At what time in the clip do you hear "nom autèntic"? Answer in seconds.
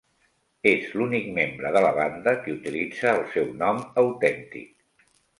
3.59-4.73